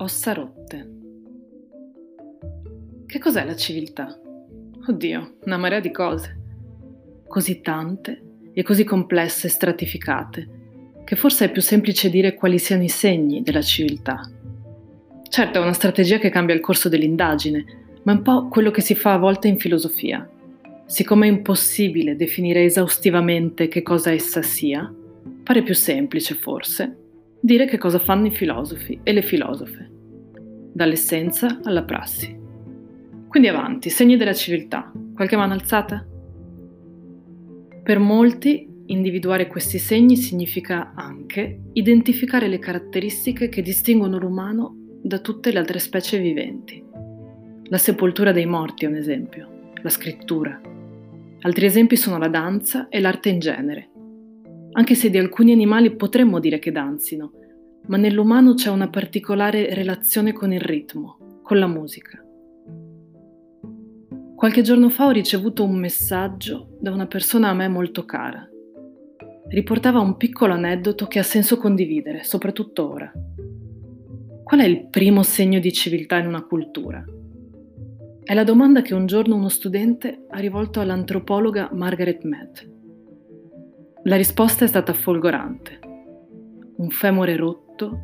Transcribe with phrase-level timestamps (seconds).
[0.00, 0.90] Ossa rotte.
[3.04, 4.16] Che cos'è la civiltà?
[4.86, 6.38] Oddio, una marea di cose.
[7.26, 8.22] Così tante
[8.52, 10.48] e così complesse e stratificate,
[11.04, 14.20] che forse è più semplice dire quali siano i segni della civiltà.
[15.28, 17.64] Certo, è una strategia che cambia il corso dell'indagine,
[18.04, 20.30] ma è un po' quello che si fa a volte in filosofia.
[20.86, 24.94] Siccome è impossibile definire esaustivamente che cosa essa sia,
[25.42, 27.06] pare più semplice forse
[27.40, 29.90] dire che cosa fanno i filosofi e le filosofe,
[30.72, 32.36] dall'essenza alla prassi.
[33.28, 34.90] Quindi avanti, segni della civiltà.
[35.14, 36.06] Qualche mano alzata?
[37.82, 45.52] Per molti individuare questi segni significa anche identificare le caratteristiche che distinguono l'umano da tutte
[45.52, 46.82] le altre specie viventi.
[47.64, 50.58] La sepoltura dei morti è un esempio, la scrittura.
[51.40, 53.90] Altri esempi sono la danza e l'arte in genere,
[54.78, 57.32] anche se di alcuni animali potremmo dire che danzino,
[57.88, 62.24] ma nell'umano c'è una particolare relazione con il ritmo, con la musica.
[64.36, 68.48] Qualche giorno fa ho ricevuto un messaggio da una persona a me molto cara.
[69.48, 73.12] Riportava un piccolo aneddoto che ha senso condividere, soprattutto ora.
[74.44, 77.04] Qual è il primo segno di civiltà in una cultura?
[78.22, 82.76] È la domanda che un giorno uno studente ha rivolto all'antropologa Margaret Mead.
[84.08, 85.80] La risposta è stata folgorante.
[86.76, 88.00] Un femore rotto,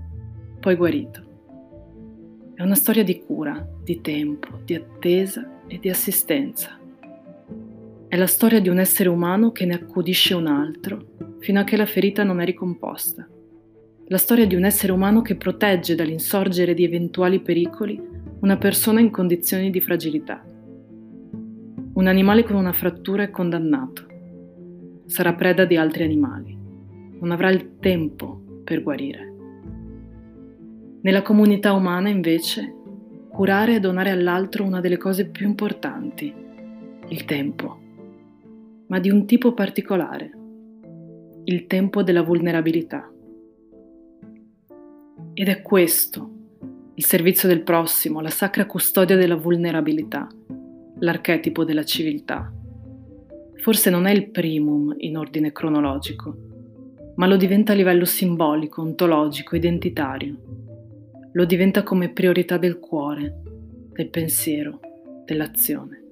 [0.60, 2.52] poi guarito.
[2.52, 6.78] È una storia di cura, di tempo, di attesa e di assistenza.
[8.06, 11.06] È la storia di un essere umano che ne accudisce un altro
[11.38, 13.26] fino a che la ferita non è ricomposta.
[14.08, 17.98] La storia di un essere umano che protegge dall'insorgere di eventuali pericoli
[18.40, 20.44] una persona in condizioni di fragilità.
[21.94, 24.12] Un animale con una frattura è condannato
[25.06, 26.56] sarà preda di altri animali.
[27.20, 29.32] Non avrà il tempo per guarire.
[31.02, 32.74] Nella comunità umana, invece,
[33.28, 36.32] curare e donare all'altro una delle cose più importanti,
[37.08, 37.78] il tempo,
[38.86, 40.30] ma di un tipo particolare,
[41.44, 43.10] il tempo della vulnerabilità.
[45.34, 46.30] Ed è questo,
[46.94, 50.26] il servizio del prossimo, la sacra custodia della vulnerabilità,
[51.00, 52.50] l'archetipo della civiltà
[53.64, 56.36] forse non è il primum in ordine cronologico,
[57.14, 60.36] ma lo diventa a livello simbolico, ontologico, identitario.
[61.32, 63.40] Lo diventa come priorità del cuore,
[63.94, 64.80] del pensiero,
[65.24, 66.03] dell'azione.